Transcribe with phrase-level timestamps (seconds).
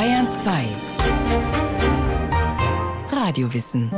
[0.00, 0.66] Bayern 2
[3.10, 3.90] Radiowissen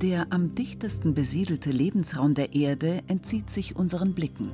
[0.00, 4.52] Der am dichtesten besiedelte Lebensraum der Erde entzieht sich unseren Blicken.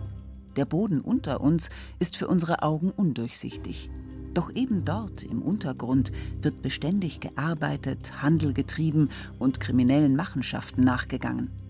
[0.57, 1.71] Der Boden unter uns
[2.01, 3.89] ist für unsere Augen undurchsichtig.
[4.35, 6.11] Doch eben dort im Untergrund
[6.41, 11.62] wird beständig gearbeitet, Handel getrieben und kriminellen Machenschaften nachgegangen.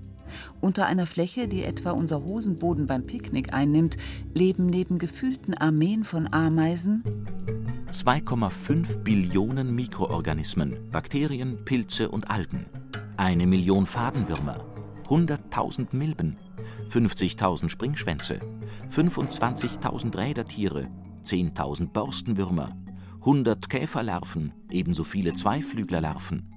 [0.60, 3.96] Unter einer Fläche, die etwa unser Hosenboden beim Picknick einnimmt,
[4.34, 7.02] leben neben gefühlten Armeen von Ameisen
[7.92, 12.64] 2,5 Billionen Mikroorganismen, Bakterien, Pilze und Algen,
[13.18, 14.64] eine Million Fadenwürmer,
[15.08, 16.38] 100.000 Milben,
[16.88, 18.40] 50.000 Springschwänze,
[18.90, 20.88] 25.000 Rädertiere,
[21.24, 22.74] 10.000 Borstenwürmer,
[23.20, 26.50] 100 Käferlarven, ebenso viele Zweiflüglerlarven,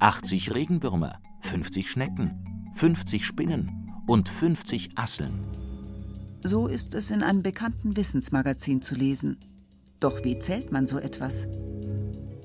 [0.00, 5.44] 80 Regenwürmer, 50 Schnecken, 50 Spinnen und 50 Asseln.
[6.42, 9.38] So ist es in einem bekannten Wissensmagazin zu lesen.
[10.00, 11.46] Doch wie zählt man so etwas?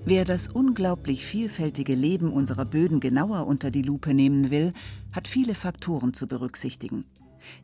[0.06, 4.74] Wer das unglaublich vielfältige Leben unserer Böden genauer unter die Lupe nehmen will,
[5.12, 7.06] hat viele Faktoren zu berücksichtigen.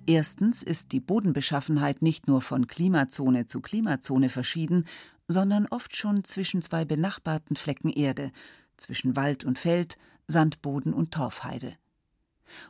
[0.05, 4.86] Erstens ist die Bodenbeschaffenheit nicht nur von Klimazone zu Klimazone verschieden,
[5.27, 8.31] sondern oft schon zwischen zwei benachbarten Flecken Erde,
[8.77, 11.73] zwischen Wald und Feld, Sandboden und Torfheide.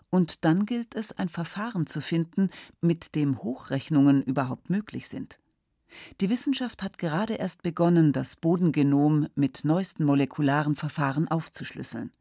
[0.09, 2.49] Und dann gilt es, ein Verfahren zu finden,
[2.81, 5.39] mit dem Hochrechnungen überhaupt möglich sind.
[6.21, 12.11] Die Wissenschaft hat gerade erst begonnen, das Bodengenom mit neuesten molekularen Verfahren aufzuschlüsseln.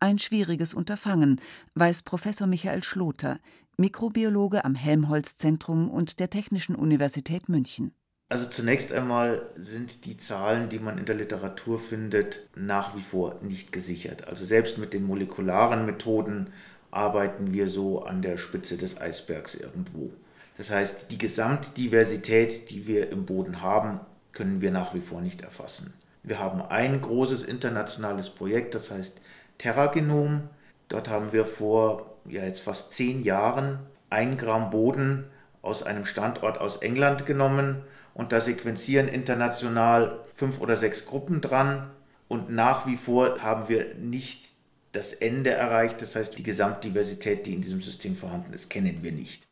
[0.00, 1.40] Ein schwieriges Unterfangen,
[1.74, 3.38] weiß Professor Michael Schloter,
[3.76, 7.92] Mikrobiologe am Helmholtz-Zentrum und der Technischen Universität München.
[8.28, 13.38] Also zunächst einmal sind die Zahlen, die man in der Literatur findet, nach wie vor
[13.42, 14.26] nicht gesichert.
[14.26, 16.52] Also selbst mit den molekularen Methoden
[16.96, 20.10] arbeiten wir so an der Spitze des Eisbergs irgendwo.
[20.56, 24.00] Das heißt, die Gesamtdiversität, die wir im Boden haben,
[24.32, 25.92] können wir nach wie vor nicht erfassen.
[26.22, 29.20] Wir haben ein großes internationales Projekt, das heißt
[29.58, 30.48] Terragenom.
[30.88, 33.78] Dort haben wir vor ja jetzt fast zehn Jahren
[34.10, 35.24] ein Gramm Boden
[35.62, 37.82] aus einem Standort aus England genommen
[38.14, 41.90] und da sequenzieren international fünf oder sechs Gruppen dran
[42.28, 44.55] und nach wie vor haben wir nicht
[44.96, 46.00] das Ende erreicht.
[46.02, 49.46] Das heißt, die Gesamtdiversität, die in diesem System vorhanden ist, kennen wir nicht.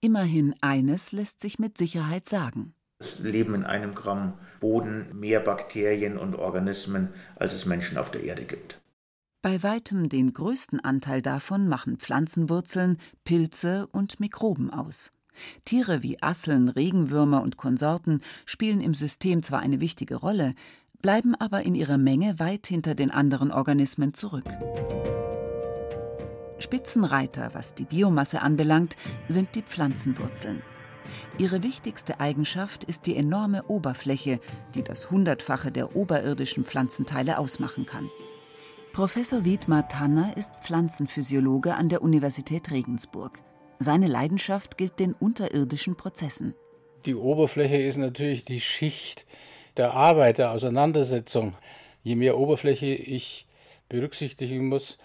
[0.00, 2.74] Immerhin eines lässt sich mit Sicherheit sagen.
[3.00, 8.24] Es leben in einem Gramm Boden mehr Bakterien und Organismen, als es Menschen auf der
[8.24, 8.80] Erde gibt.
[9.40, 15.12] Bei weitem den größten Anteil davon machen Pflanzenwurzeln, Pilze und Mikroben aus.
[15.64, 20.54] Tiere wie Asseln, Regenwürmer und Konsorten spielen im System zwar eine wichtige Rolle,
[21.00, 24.48] bleiben aber in ihrer Menge weit hinter den anderen Organismen zurück.
[26.58, 28.96] Spitzenreiter, was die Biomasse anbelangt,
[29.28, 30.62] sind die Pflanzenwurzeln.
[31.38, 34.40] Ihre wichtigste Eigenschaft ist die enorme Oberfläche,
[34.74, 38.10] die das Hundertfache der oberirdischen Pflanzenteile ausmachen kann.
[38.92, 43.40] Professor Wiedmar Tanner ist Pflanzenphysiologe an der Universität Regensburg.
[43.78, 46.54] Seine Leidenschaft gilt den unterirdischen Prozessen.
[47.04, 49.24] Die Oberfläche ist natürlich die Schicht
[49.78, 51.54] der Arbeit, der Auseinandersetzung.
[52.02, 53.46] Je mehr Oberfläche ich
[53.88, 54.98] berücksichtigen muss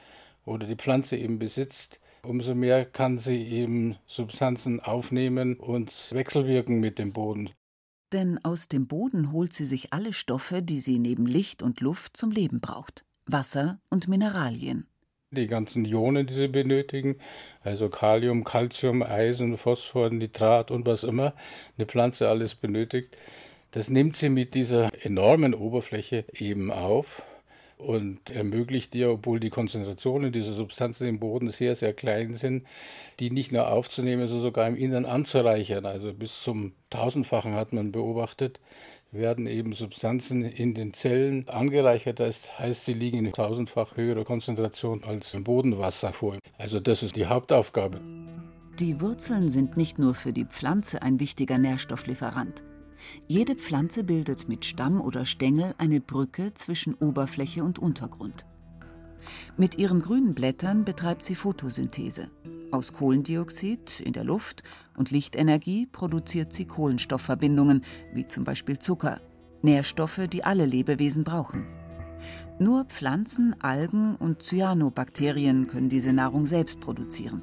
[0.46, 7.00] oder die Pflanze eben besitzt, umso mehr kann sie eben Substanzen aufnehmen und wechselwirken mit
[7.00, 7.50] dem Boden.
[8.12, 12.16] Denn aus dem Boden holt sie sich alle Stoffe, die sie neben Licht und Luft
[12.16, 13.06] zum Leben braucht.
[13.26, 14.88] Wasser und Mineralien.
[15.32, 17.16] Die ganzen Ionen, die sie benötigen,
[17.62, 21.34] also Kalium, Calcium, Eisen, Phosphor, Nitrat und was immer
[21.76, 23.18] eine Pflanze alles benötigt,
[23.74, 27.24] das nimmt sie mit dieser enormen Oberfläche eben auf
[27.78, 32.66] und ermöglicht ihr, obwohl die Konzentrationen dieser Substanzen im Boden sehr, sehr klein sind,
[33.20, 35.88] die nicht nur aufzunehmen, sondern sogar im Innern anzureichern.
[35.88, 38.60] Also bis zum tausendfachen hat man beobachtet,
[39.12, 42.20] werden eben Substanzen in den Zellen angereichert.
[42.20, 46.38] Das heißt, sie liegen in tausendfach höherer Konzentration als im Bodenwasser vor.
[46.60, 48.00] Also das ist die Hauptaufgabe.
[48.80, 52.64] Die Wurzeln sind nicht nur für die Pflanze ein wichtiger Nährstofflieferant.
[53.28, 58.46] Jede Pflanze bildet mit Stamm oder Stängel eine Brücke zwischen Oberfläche und Untergrund.
[59.58, 62.30] Mit ihren grünen Blättern betreibt sie Photosynthese.
[62.72, 64.64] Aus Kohlendioxid in der Luft
[64.98, 67.84] und Lichtenergie produziert sie Kohlenstoffverbindungen,
[68.14, 69.22] wie zum Beispiel Zucker,
[69.62, 71.68] Nährstoffe, die alle Lebewesen brauchen.
[72.60, 77.42] Nur Pflanzen, Algen und Cyanobakterien können diese Nahrung selbst produzieren.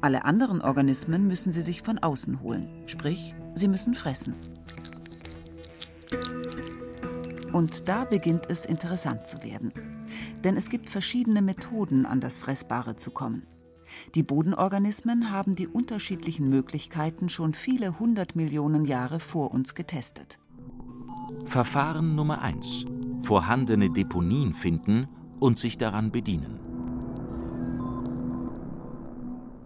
[0.00, 4.34] Alle anderen Organismen müssen sie sich von außen holen, sprich, sie müssen fressen.
[7.52, 9.72] Und da beginnt es interessant zu werden.
[10.44, 13.46] Denn es gibt verschiedene Methoden, an das Fressbare zu kommen.
[14.14, 20.38] Die Bodenorganismen haben die unterschiedlichen Möglichkeiten schon viele hundert Millionen Jahre vor uns getestet.
[21.46, 22.84] Verfahren Nummer 1.
[23.22, 25.08] Vorhandene Deponien finden
[25.40, 26.67] und sich daran bedienen.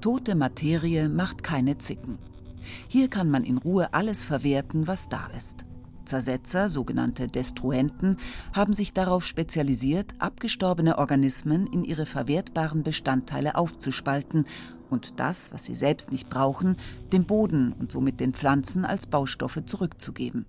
[0.02, 2.18] Tote Materie macht keine Zicken.
[2.88, 5.64] Hier kann man in Ruhe alles verwerten, was da ist.
[6.06, 8.16] Zersetzer, sogenannte Destruenten,
[8.52, 14.46] haben sich darauf spezialisiert, abgestorbene Organismen in ihre verwertbaren Bestandteile aufzuspalten
[14.90, 16.78] und das, was sie selbst nicht brauchen,
[17.12, 20.46] dem Boden und somit den Pflanzen als Baustoffe zurückzugeben.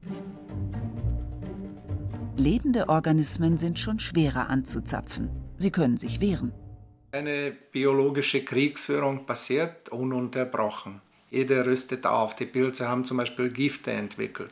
[2.36, 5.30] Lebende Organismen sind schon schwerer anzuzapfen.
[5.58, 6.54] Sie können sich wehren.
[7.14, 11.00] Eine biologische Kriegsführung passiert ununterbrochen.
[11.30, 12.36] Jeder rüstet auf.
[12.36, 14.50] Die Pilze haben zum Beispiel Gifte entwickelt.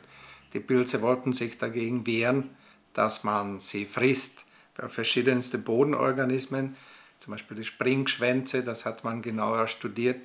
[0.54, 2.50] Die Pilze wollten sich dagegen wehren,
[2.94, 4.44] dass man sie frisst.
[4.74, 6.76] Für verschiedenste Bodenorganismen,
[7.18, 10.20] zum Beispiel die Springschwänze, das hat man genauer studiert,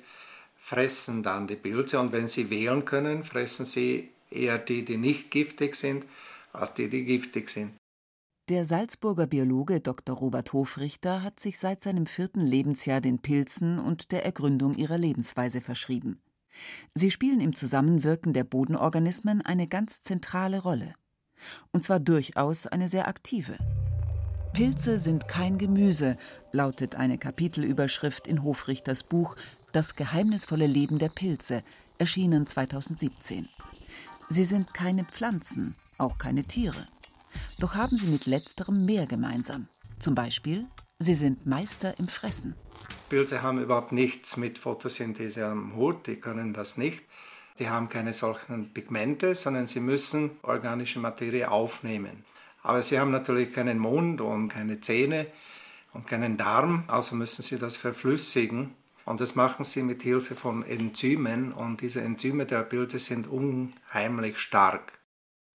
[0.60, 5.32] fressen dann die Pilze und wenn sie wählen können, fressen sie eher die, die nicht
[5.32, 6.06] giftig sind,
[6.52, 7.77] als die, die giftig sind.
[8.48, 10.16] Der Salzburger Biologe Dr.
[10.16, 15.60] Robert Hofrichter hat sich seit seinem vierten Lebensjahr den Pilzen und der Ergründung ihrer Lebensweise
[15.60, 16.22] verschrieben.
[16.94, 20.94] Sie spielen im Zusammenwirken der Bodenorganismen eine ganz zentrale Rolle.
[21.72, 23.58] Und zwar durchaus eine sehr aktive.
[24.54, 26.16] Pilze sind kein Gemüse,
[26.50, 29.36] lautet eine Kapitelüberschrift in Hofrichters Buch
[29.72, 31.62] Das geheimnisvolle Leben der Pilze,
[31.98, 33.46] erschienen 2017.
[34.30, 36.88] Sie sind keine Pflanzen, auch keine Tiere.
[37.58, 39.68] Doch haben sie mit letzterem mehr gemeinsam.
[39.98, 40.66] Zum Beispiel,
[40.98, 42.54] sie sind Meister im Fressen.
[43.08, 47.04] Pilze haben überhaupt nichts mit Photosynthese am Hut, die können das nicht.
[47.58, 52.24] Die haben keine solchen Pigmente, sondern sie müssen organische Materie aufnehmen.
[52.62, 55.26] Aber sie haben natürlich keinen Mund und keine Zähne
[55.92, 58.74] und keinen Darm, also müssen sie das verflüssigen.
[59.04, 64.38] Und das machen sie mit Hilfe von Enzymen und diese Enzyme der Pilze sind unheimlich
[64.38, 64.97] stark.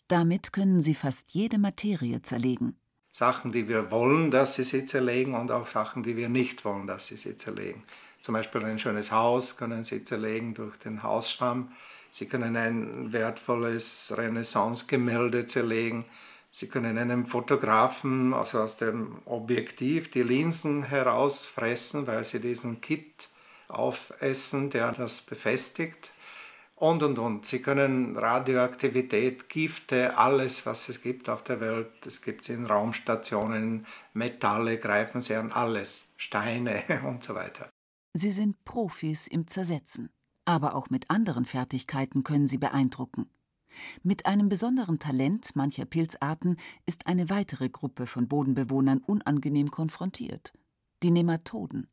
[0.07, 2.77] Damit können sie fast jede Materie zerlegen.
[3.11, 6.87] Sachen, die wir wollen, dass sie sie zerlegen und auch Sachen, die wir nicht wollen,
[6.87, 7.83] dass sie sie zerlegen.
[8.21, 11.71] Zum Beispiel ein schönes Haus können sie zerlegen durch den Hausschwamm.
[12.09, 16.05] Sie können ein wertvolles Renaissance-Gemälde zerlegen.
[16.49, 23.29] Sie können einem Fotografen also aus dem Objektiv die Linsen herausfressen, weil sie diesen Kit
[23.67, 26.11] aufessen, der das befestigt
[26.83, 27.45] und und und.
[27.45, 33.85] Sie können Radioaktivität, Gifte, alles, was es gibt auf der Welt, es gibt in Raumstationen,
[34.13, 37.69] Metalle greifen sie an alles, Steine und so weiter.
[38.13, 40.09] Sie sind Profis im Zersetzen,
[40.43, 43.29] aber auch mit anderen Fertigkeiten können sie beeindrucken.
[44.03, 50.51] Mit einem besonderen Talent mancher Pilzarten ist eine weitere Gruppe von Bodenbewohnern unangenehm konfrontiert.
[51.01, 51.87] Die Nematoden.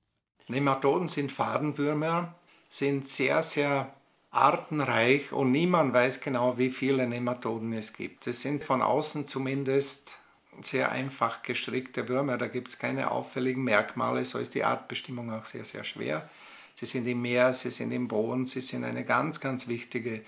[0.48, 2.34] Nematoden sind Fadenwürmer,
[2.68, 3.94] sind sehr, sehr
[4.30, 8.26] artenreich und niemand weiß genau, wie viele Nematoden es gibt.
[8.26, 10.14] Es sind von außen zumindest
[10.62, 15.44] sehr einfach gestrickte Würmer, da gibt es keine auffälligen Merkmale, so ist die Artbestimmung auch
[15.44, 16.28] sehr, sehr schwer.
[16.74, 20.22] Sie sind im Meer, sie sind im Boden, sie sind eine ganz, ganz wichtige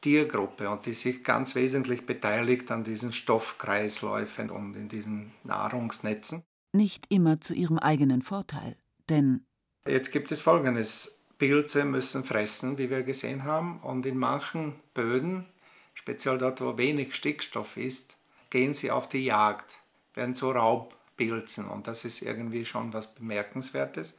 [0.00, 6.42] Tiergruppe und die sich ganz wesentlich beteiligt an diesen Stoffkreisläufen und in diesen Nahrungsnetzen.
[6.72, 8.76] Nicht immer zu ihrem eigenen Vorteil,
[9.08, 9.46] denn
[9.86, 11.20] Jetzt gibt es Folgendes.
[11.38, 15.46] Pilze müssen fressen, wie wir gesehen haben, und in manchen Böden,
[15.94, 18.16] speziell dort, wo wenig Stickstoff ist,
[18.50, 19.78] gehen sie auf die Jagd,
[20.14, 24.18] werden zu Raubpilzen und das ist irgendwie schon was Bemerkenswertes.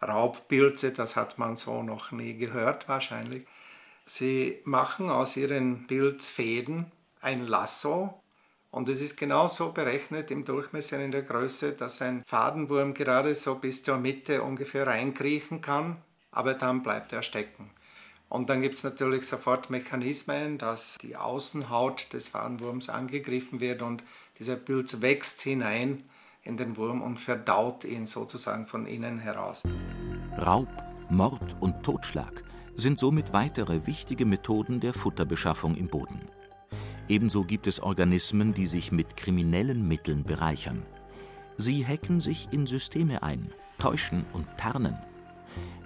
[0.00, 3.46] Raubpilze, das hat man so noch nie gehört wahrscheinlich.
[4.04, 6.90] Sie machen aus ihren Pilzfäden
[7.20, 8.20] ein Lasso
[8.70, 13.56] und es ist genauso berechnet im Durchmesser in der Größe, dass ein Fadenwurm gerade so
[13.56, 15.98] bis zur Mitte ungefähr reinkriechen kann
[16.32, 17.70] aber dann bleibt er stecken.
[18.28, 24.02] Und dann gibt es natürlich sofort Mechanismen, dass die Außenhaut des Fadenwurms angegriffen wird und
[24.38, 26.02] dieser Pilz wächst hinein
[26.42, 29.62] in den Wurm und verdaut ihn sozusagen von innen heraus.
[30.38, 30.68] Raub,
[31.10, 32.42] Mord und Totschlag
[32.74, 36.22] sind somit weitere wichtige Methoden der Futterbeschaffung im Boden.
[37.08, 40.86] Ebenso gibt es Organismen, die sich mit kriminellen Mitteln bereichern.
[41.58, 44.96] Sie hacken sich in Systeme ein, täuschen und tarnen.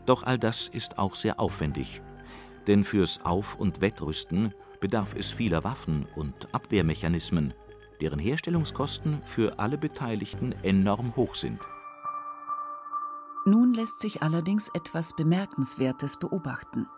[0.07, 2.01] Doch all das ist auch sehr aufwendig.
[2.67, 7.55] Denn fürs Auf- und Wettrüsten bedarf es vieler Waffen und Abwehrmechanismen,
[8.01, 11.61] deren Herstellungskosten für alle Beteiligten enorm hoch sind.
[13.45, 16.89] Nun lässt sich allerdings etwas Bemerkenswertes beobachten.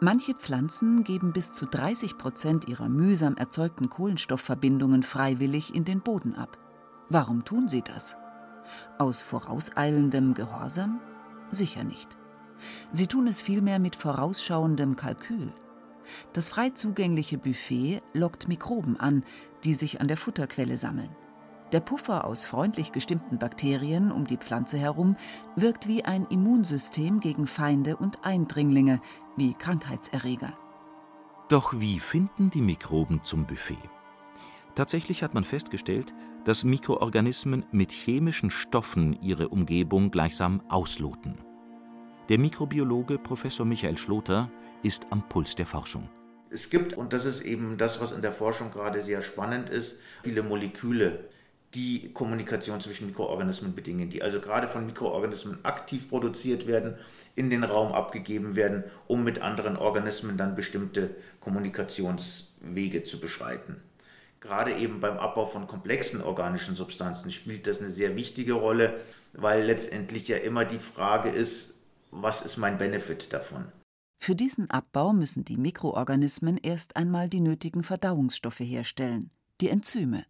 [0.00, 6.34] Manche Pflanzen geben bis zu 30 Prozent ihrer mühsam erzeugten Kohlenstoffverbindungen freiwillig in den Boden
[6.34, 6.58] ab.
[7.08, 8.16] Warum tun sie das?
[8.98, 11.00] Aus vorauseilendem Gehorsam?
[11.50, 12.19] Sicher nicht.
[12.92, 15.52] Sie tun es vielmehr mit vorausschauendem Kalkül.
[16.32, 19.24] Das frei zugängliche Buffet lockt Mikroben an,
[19.64, 21.10] die sich an der Futterquelle sammeln.
[21.72, 25.16] Der Puffer aus freundlich gestimmten Bakterien um die Pflanze herum
[25.54, 29.00] wirkt wie ein Immunsystem gegen Feinde und Eindringlinge,
[29.36, 30.52] wie Krankheitserreger.
[31.48, 33.78] Doch wie finden die Mikroben zum Buffet?
[34.74, 36.14] Tatsächlich hat man festgestellt,
[36.44, 41.38] dass Mikroorganismen mit chemischen Stoffen ihre Umgebung gleichsam ausloten.
[42.30, 44.48] Der Mikrobiologe Professor Michael Schloter
[44.84, 46.08] ist am Puls der Forschung.
[46.48, 49.98] Es gibt, und das ist eben das, was in der Forschung gerade sehr spannend ist,
[50.22, 51.24] viele Moleküle,
[51.74, 56.94] die Kommunikation zwischen Mikroorganismen bedingen, die also gerade von Mikroorganismen aktiv produziert werden,
[57.34, 63.82] in den Raum abgegeben werden, um mit anderen Organismen dann bestimmte Kommunikationswege zu beschreiten.
[64.38, 69.00] Gerade eben beim Abbau von komplexen organischen Substanzen spielt das eine sehr wichtige Rolle,
[69.32, 71.79] weil letztendlich ja immer die Frage ist,
[72.10, 73.70] was ist mein Benefit davon?
[74.16, 80.26] Für diesen Abbau müssen die Mikroorganismen erst einmal die nötigen Verdauungsstoffe herstellen, die Enzyme.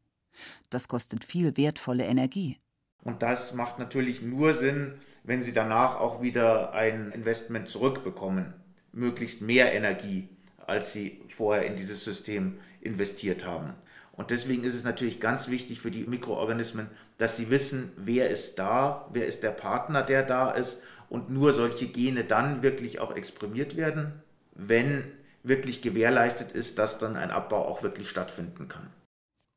[0.70, 2.58] Das kostet viel wertvolle Energie.
[3.02, 4.94] Und das macht natürlich nur Sinn,
[5.24, 8.54] wenn Sie danach auch wieder ein Investment zurückbekommen.
[8.92, 10.28] Möglichst mehr Energie,
[10.66, 13.74] als Sie vorher in dieses System investiert haben.
[14.12, 18.58] Und deswegen ist es natürlich ganz wichtig für die Mikroorganismen, dass sie wissen, wer ist
[18.58, 20.82] da, wer ist der Partner, der da ist.
[21.10, 24.22] Und nur solche Gene dann wirklich auch exprimiert werden,
[24.54, 25.04] wenn
[25.42, 28.90] wirklich gewährleistet ist, dass dann ein Abbau auch wirklich stattfinden kann.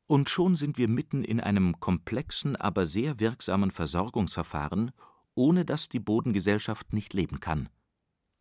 [0.06, 4.90] Und schon sind wir mitten in einem komplexen, aber sehr wirksamen Versorgungsverfahren,
[5.34, 7.68] ohne das die Bodengesellschaft nicht leben kann.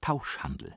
[0.01, 0.75] Tauschhandel.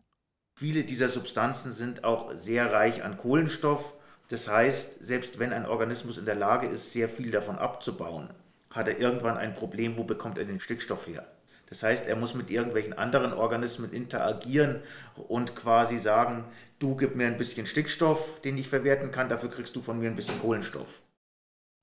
[0.58, 3.94] Viele dieser Substanzen sind auch sehr reich an Kohlenstoff.
[4.28, 8.30] Das heißt, selbst wenn ein Organismus in der Lage ist, sehr viel davon abzubauen,
[8.70, 11.26] hat er irgendwann ein Problem, wo bekommt er den Stickstoff her?
[11.66, 14.82] Das heißt, er muss mit irgendwelchen anderen Organismen interagieren
[15.16, 16.44] und quasi sagen,
[16.78, 20.08] du gib mir ein bisschen Stickstoff, den ich verwerten kann, dafür kriegst du von mir
[20.08, 21.02] ein bisschen Kohlenstoff.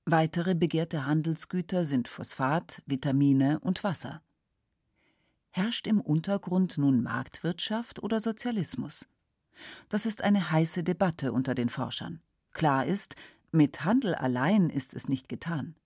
[0.06, 4.22] Weitere begehrte Handelsgüter sind Phosphat, Vitamine und Wasser.
[5.50, 9.08] Herrscht im Untergrund nun Marktwirtschaft oder Sozialismus?
[9.88, 12.20] Das ist eine heiße Debatte unter den Forschern.
[12.52, 13.14] Klar ist,
[13.52, 15.76] mit Handel allein ist es nicht getan.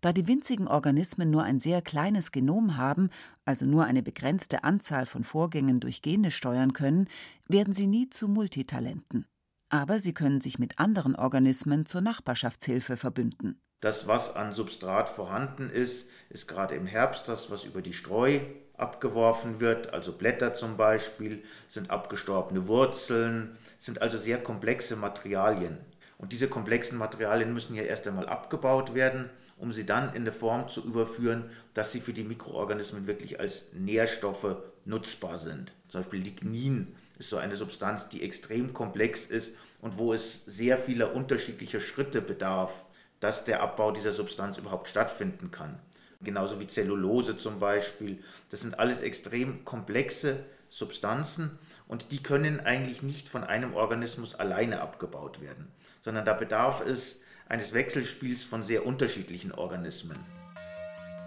[0.00, 3.10] Da die winzigen Organismen nur ein sehr kleines Genom haben,
[3.44, 7.08] also nur eine begrenzte Anzahl von Vorgängen durch Gene steuern können,
[7.48, 9.26] werden sie nie zu Multitalenten.
[9.68, 13.60] Aber sie können sich mit anderen Organismen zur Nachbarschaftshilfe verbünden.
[13.80, 18.40] Das, was an Substrat vorhanden ist, ist gerade im Herbst das, was über die Streu
[18.76, 25.78] abgeworfen wird, also Blätter zum Beispiel, sind abgestorbene Wurzeln, sind also sehr komplexe Materialien.
[26.18, 29.28] Und diese komplexen Materialien müssen ja erst einmal abgebaut werden
[29.64, 33.72] um sie dann in eine Form zu überführen, dass sie für die Mikroorganismen wirklich als
[33.72, 35.72] Nährstoffe nutzbar sind.
[35.88, 40.76] Zum Beispiel Lignin ist so eine Substanz, die extrem komplex ist und wo es sehr
[40.76, 42.84] vieler unterschiedlicher Schritte bedarf,
[43.20, 45.78] dass der Abbau dieser Substanz überhaupt stattfinden kann.
[46.20, 48.22] Genauso wie Zellulose zum Beispiel.
[48.50, 54.82] Das sind alles extrem komplexe Substanzen und die können eigentlich nicht von einem Organismus alleine
[54.82, 55.68] abgebaut werden,
[56.02, 60.18] sondern da bedarf es eines Wechselspiels von sehr unterschiedlichen Organismen.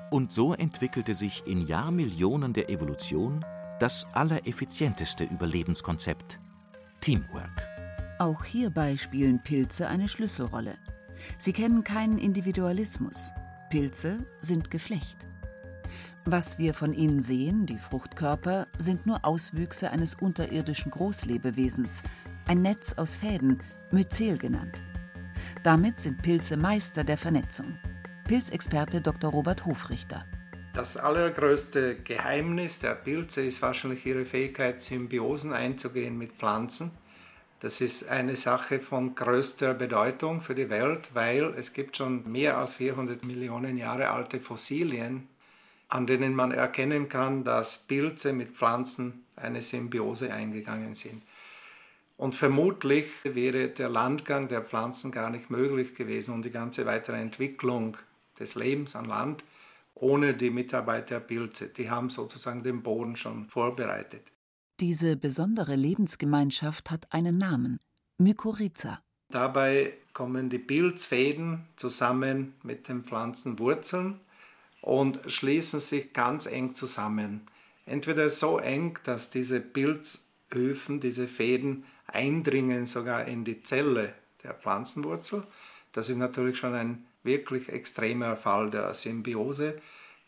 [0.09, 3.45] Und so entwickelte sich in Jahrmillionen der Evolution
[3.79, 6.39] das allereffizienteste Überlebenskonzept
[7.01, 7.67] Teamwork.
[8.19, 10.77] Auch hierbei spielen Pilze eine Schlüsselrolle.
[11.37, 13.31] Sie kennen keinen Individualismus.
[13.69, 15.27] Pilze sind Geflecht.
[16.25, 22.03] Was wir von ihnen sehen, die Fruchtkörper, sind nur Auswüchse eines unterirdischen Großlebewesens,
[22.47, 23.59] ein Netz aus Fäden,
[23.91, 24.83] Myzel genannt.
[25.63, 27.77] Damit sind Pilze Meister der Vernetzung.
[28.27, 29.31] Pilzexperte Dr.
[29.31, 30.25] Robert Hofrichter.
[30.73, 36.91] Das allergrößte Geheimnis der Pilze ist wahrscheinlich ihre Fähigkeit, Symbiosen einzugehen mit Pflanzen.
[37.59, 42.57] Das ist eine Sache von größter Bedeutung für die Welt, weil es gibt schon mehr
[42.57, 45.27] als 400 Millionen Jahre alte Fossilien,
[45.89, 51.23] an denen man erkennen kann, dass Pilze mit Pflanzen eine Symbiose eingegangen sind.
[52.17, 57.17] Und vermutlich wäre der Landgang der Pflanzen gar nicht möglich gewesen und die ganze weitere
[57.17, 57.95] Entwicklung
[58.39, 59.43] des Lebens an Land
[59.99, 61.69] ohne die Mitarbeit der Pilze.
[61.69, 64.31] Die haben sozusagen den Boden schon vorbereitet.
[64.79, 67.79] Diese besondere Lebensgemeinschaft hat einen Namen,
[68.19, 69.01] Mykorrhiza.
[69.29, 74.19] Dabei kommen die Pilzfäden zusammen mit den Pflanzenwurzeln
[74.81, 77.47] und schließen sich ganz eng zusammen.
[77.85, 85.43] Entweder so eng, dass diese Pilzhöfen, diese Fäden eindringen sogar in die Zelle der Pflanzenwurzel.
[85.91, 89.79] Das ist natürlich schon ein wirklich extremer Fall der Symbiose,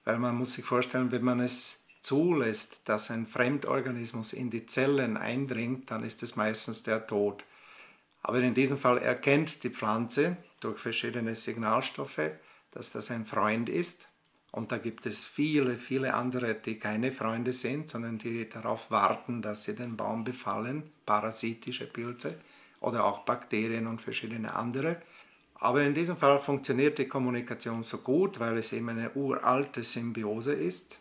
[0.04, 5.18] weil man muss sich vorstellen, wenn man es zulässt, dass ein Fremdorganismus in die Zellen
[5.18, 7.44] eindringt, dann ist es meistens der Tod.
[8.22, 12.32] Aber in diesem Fall erkennt die Pflanze durch verschiedene Signalstoffe,
[12.72, 14.09] dass das ein Freund ist.
[14.52, 19.42] Und da gibt es viele, viele andere, die keine Freunde sind, sondern die darauf warten,
[19.42, 22.36] dass sie den Baum befallen, parasitische Pilze
[22.80, 25.02] oder auch Bakterien und verschiedene andere.
[25.56, 30.54] Aber in diesem Fall funktioniert die Kommunikation so gut, weil es eben eine uralte Symbiose
[30.54, 31.00] ist.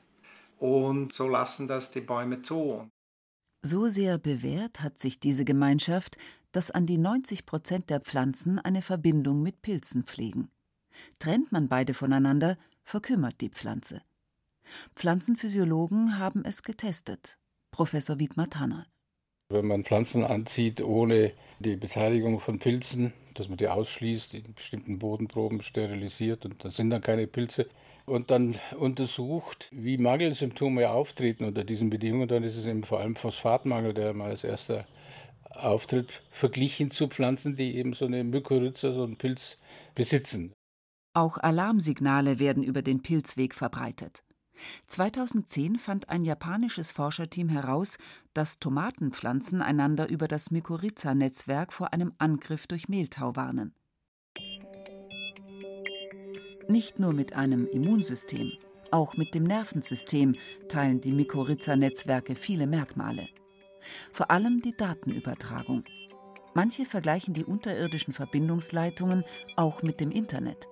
[0.58, 2.88] Und so lassen das die Bäume zu.
[3.62, 6.16] So sehr bewährt hat sich diese Gemeinschaft,
[6.52, 10.50] dass an die 90 Prozent der Pflanzen eine Verbindung mit Pilzen pflegen.
[11.18, 12.56] Trennt man beide voneinander,
[12.88, 14.00] verkümmert die Pflanze.
[14.97, 17.38] Pflanzenphysiologen haben es getestet.
[17.71, 18.87] Professor Wiedmar Tanner.
[19.50, 24.99] Wenn man Pflanzen anzieht ohne die Beteiligung von Pilzen, dass man die ausschließt, in bestimmten
[24.99, 27.66] Bodenproben sterilisiert und da sind dann keine Pilze,
[28.07, 33.16] und dann untersucht, wie Mangelsymptome auftreten unter diesen Bedingungen, dann ist es eben vor allem
[33.16, 34.87] Phosphatmangel, der mal als erster
[35.50, 39.59] auftritt, verglichen zu Pflanzen, die eben so eine Mykorrhiza, so einen Pilz
[39.95, 40.54] besitzen.
[41.18, 44.22] Auch Alarmsignale werden über den Pilzweg verbreitet.
[44.87, 47.98] 2010 fand ein japanisches Forscherteam heraus,
[48.34, 53.75] dass Tomatenpflanzen einander über das Mykorrhiza-Netzwerk vor einem Angriff durch Mehltau warnen.
[56.68, 58.52] Nicht nur mit einem Immunsystem,
[58.92, 60.37] auch mit dem Nervensystem
[60.68, 63.26] teilen die Mykorrhiza-Netzwerke viele Merkmale.
[64.12, 65.82] Vor allem die Datenübertragung.
[66.54, 69.25] Manche vergleichen die unterirdischen Verbindungsleitungen
[69.56, 70.68] auch mit dem Internet.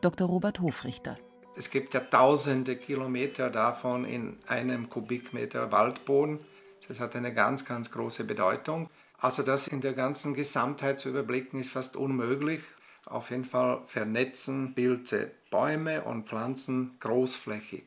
[0.00, 0.28] Dr.
[0.28, 1.18] Robert Hofrichter.
[1.56, 6.40] Es gibt ja tausende Kilometer davon in einem Kubikmeter Waldboden.
[6.88, 8.88] Das hat eine ganz, ganz große Bedeutung.
[9.18, 12.62] Also das in der ganzen Gesamtheit zu überblicken, ist fast unmöglich.
[13.04, 17.84] Auf jeden Fall vernetzen Pilze Bäume und Pflanzen großflächig.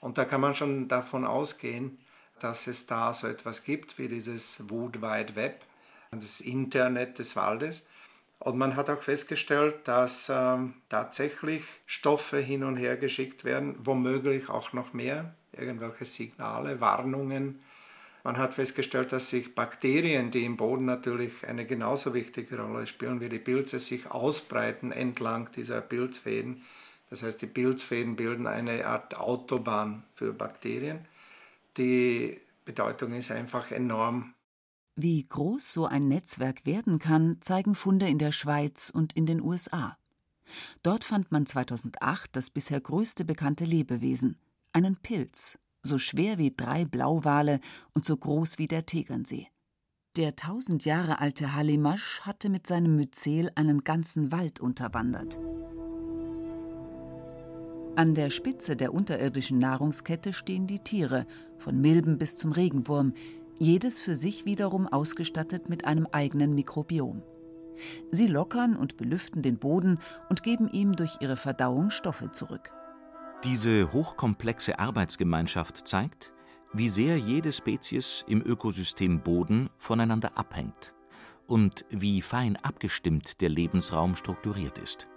[0.00, 1.98] Und da kann man schon davon ausgehen,
[2.40, 5.64] dass es da so etwas gibt wie dieses Wood Wide Web,
[6.10, 7.86] das Internet des Waldes.
[8.44, 14.50] Und man hat auch festgestellt, dass ähm, tatsächlich Stoffe hin und her geschickt werden, womöglich
[14.50, 17.62] auch noch mehr, irgendwelche Signale, Warnungen.
[18.22, 23.22] Man hat festgestellt, dass sich Bakterien, die im Boden natürlich eine genauso wichtige Rolle spielen
[23.22, 26.62] wie die Pilze, sich ausbreiten entlang dieser Pilzfäden.
[27.08, 31.06] Das heißt, die Pilzfäden bilden eine Art Autobahn für Bakterien.
[31.78, 34.33] Die Bedeutung ist einfach enorm
[34.96, 39.40] wie groß so ein Netzwerk werden kann, zeigen Funde in der Schweiz und in den
[39.40, 39.96] USA.
[40.82, 44.36] Dort fand man 2008 das bisher größte bekannte Lebewesen,
[44.72, 47.60] einen Pilz, so schwer wie drei Blauwale
[47.92, 49.48] und so groß wie der Tegernsee.
[50.16, 55.40] Der tausend Jahre alte Halimasch hatte mit seinem Myzel einen ganzen Wald unterwandert.
[57.96, 61.26] An der Spitze der unterirdischen Nahrungskette stehen die Tiere,
[61.58, 63.14] von Milben bis zum Regenwurm,
[63.58, 67.22] jedes für sich wiederum ausgestattet mit einem eigenen Mikrobiom.
[68.10, 72.72] Sie lockern und belüften den Boden und geben ihm durch ihre Verdauung Stoffe zurück.
[73.42, 76.32] Diese hochkomplexe Arbeitsgemeinschaft zeigt,
[76.72, 80.94] wie sehr jede Spezies im Ökosystem Boden voneinander abhängt
[81.46, 85.08] und wie fein abgestimmt der Lebensraum strukturiert ist.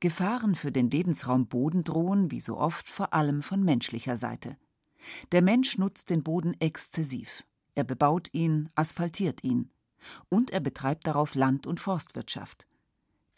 [0.00, 4.56] Gefahren für den Lebensraum Boden drohen, wie so oft, vor allem von menschlicher Seite.
[5.32, 7.44] Der Mensch nutzt den Boden exzessiv.
[7.74, 9.70] Er bebaut ihn, asphaltiert ihn.
[10.28, 12.66] Und er betreibt darauf Land- und Forstwirtschaft.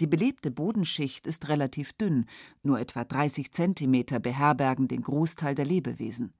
[0.00, 2.24] Die belebte Bodenschicht ist relativ dünn,
[2.62, 6.32] nur etwa 30 Zentimeter beherbergen den Großteil der Lebewesen.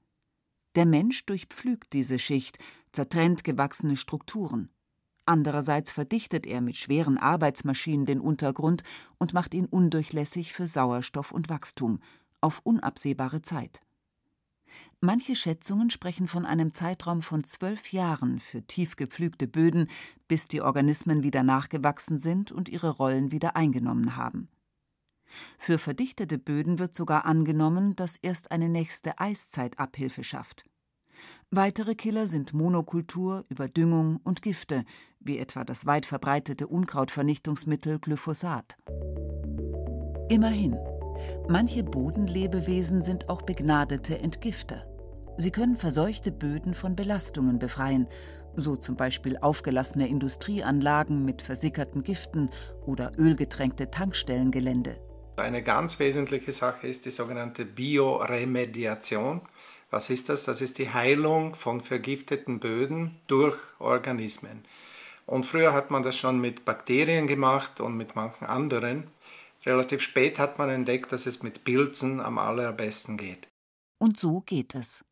[0.77, 2.59] Der Mensch durchpflügt diese Schicht,
[2.93, 4.71] zertrennt gewachsene Strukturen.
[5.27, 8.83] Andererseits verdichtet er mit schweren Arbeitsmaschinen den Untergrund
[9.19, 12.01] und macht ihn undurchlässig für Sauerstoff und Wachstum,
[12.41, 13.83] auf unabsehbare Zeit.
[15.01, 19.89] Manche Schätzungen sprechen von einem Zeitraum von zwölf Jahren für tief gepflügte Böden,
[20.29, 24.49] bis die Organismen wieder nachgewachsen sind und ihre Rollen wieder eingenommen haben.
[25.59, 30.65] Für verdichtete Böden wird sogar angenommen, dass erst eine nächste Eiszeit Abhilfe schafft.
[31.51, 34.85] Weitere Killer sind Monokultur, Überdüngung und Gifte,
[35.19, 38.77] wie etwa das weit verbreitete Unkrautvernichtungsmittel Glyphosat.
[40.29, 40.77] Immerhin,
[41.49, 44.87] Manche Bodenlebewesen sind auch begnadete Entgifter.
[45.37, 48.09] Sie können verseuchte Böden von Belastungen befreien,
[48.57, 52.51] so zum Beispiel aufgelassene Industrieanlagen mit versickerten Giften
[52.85, 55.01] oder ölgetränkte Tankstellengelände.
[55.37, 59.41] Eine ganz wesentliche Sache ist die sogenannte Bioremediation.
[59.91, 60.45] Was ist das?
[60.45, 64.65] Das ist die Heilung von vergifteten Böden durch Organismen.
[65.27, 69.09] Und früher hat man das schon mit Bakterien gemacht und mit manchen anderen.
[69.67, 73.49] Relativ spät hat man entdeckt, dass es mit Pilzen am allerbesten geht.
[73.99, 75.05] Und so geht es.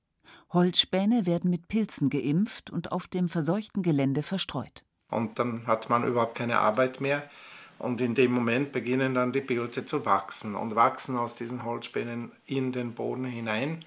[0.52, 4.84] Holzspäne werden mit Pilzen geimpft und auf dem verseuchten Gelände verstreut.
[5.10, 7.28] Und dann hat man überhaupt keine Arbeit mehr.
[7.78, 12.32] Und in dem Moment beginnen dann die Pilze zu wachsen und wachsen aus diesen Holzspänen
[12.44, 13.84] in den Boden hinein,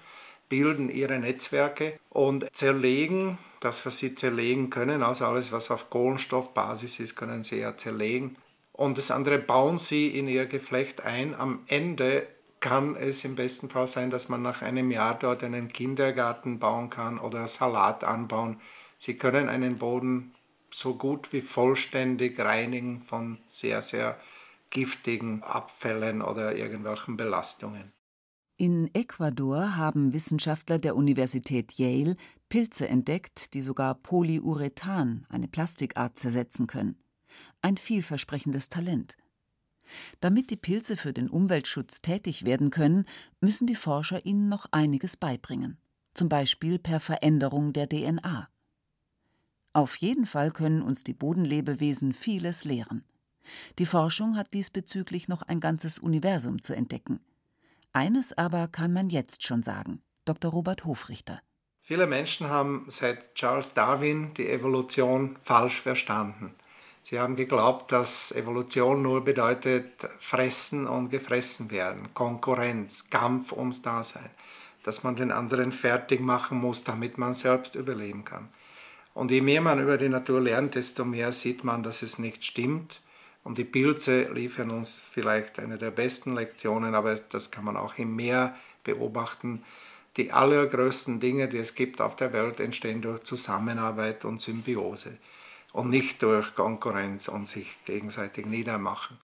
[0.48, 7.00] bilden ihre Netzwerke und zerlegen das, was sie zerlegen können, also alles, was auf Kohlenstoffbasis
[7.00, 8.36] ist, können sie ja zerlegen.
[8.72, 11.34] Und das andere bauen sie in ihr Geflecht ein.
[11.34, 12.26] Am Ende
[12.60, 16.88] kann es im besten Fall sein, dass man nach einem Jahr dort einen Kindergarten bauen
[16.90, 18.60] kann oder Salat anbauen.
[18.98, 20.32] Sie können einen Boden
[20.70, 24.18] so gut wie vollständig reinigen von sehr, sehr
[24.70, 27.92] giftigen Abfällen oder irgendwelchen Belastungen.
[28.56, 32.16] In Ecuador haben Wissenschaftler der Universität Yale
[32.48, 37.02] Pilze entdeckt, die sogar Polyurethan, eine Plastikart, zersetzen können.
[37.60, 39.16] Ein vielversprechendes Talent.
[40.20, 43.06] Damit die Pilze für den Umweltschutz tätig werden können,
[43.40, 45.78] müssen die Forscher ihnen noch einiges beibringen,
[46.14, 48.48] zum Beispiel per Veränderung der DNA.
[49.74, 53.04] Auf jeden Fall können uns die Bodenlebewesen vieles lehren.
[53.78, 57.20] Die Forschung hat diesbezüglich noch ein ganzes Universum zu entdecken.
[57.92, 60.50] Eines aber kann man jetzt schon sagen, Dr.
[60.50, 61.40] Robert Hofrichter.
[61.80, 66.54] Viele Menschen haben seit Charles Darwin die Evolution falsch verstanden.
[67.04, 74.30] Sie haben geglaubt, dass Evolution nur bedeutet fressen und gefressen werden, Konkurrenz, Kampf ums Dasein,
[74.84, 78.48] dass man den anderen fertig machen muss, damit man selbst überleben kann.
[79.14, 82.44] Und je mehr man über die Natur lernt, desto mehr sieht man, dass es nicht
[82.44, 83.00] stimmt.
[83.44, 87.98] Und die Pilze liefern uns vielleicht eine der besten Lektionen, aber das kann man auch
[87.98, 89.62] im Meer beobachten.
[90.16, 95.18] Die allergrößten Dinge, die es gibt auf der Welt, entstehen durch Zusammenarbeit und Symbiose
[95.72, 99.18] und nicht durch Konkurrenz und sich gegenseitig niedermachen.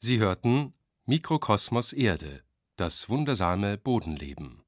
[0.00, 0.74] Sie hörten
[1.06, 2.42] Mikrokosmos Erde,
[2.76, 4.62] das wundersame Bodenleben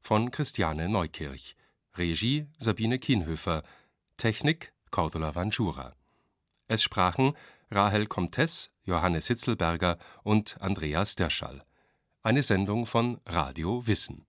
[0.00, 1.56] von Christiane Neukirch
[1.94, 3.62] Regie Sabine Kienhöfer,
[4.16, 5.94] Technik Cordula Vanschura.
[6.66, 7.36] Es sprachen
[7.70, 11.64] Rahel Comtes, Johannes Hitzelberger und Andreas Derschall.
[12.22, 14.26] Eine Sendung von Radio Wissen